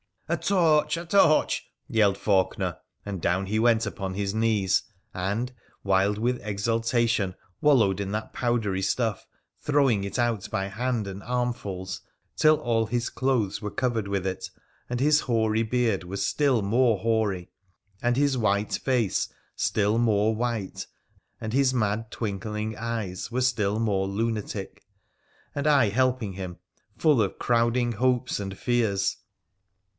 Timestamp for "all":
12.61-12.85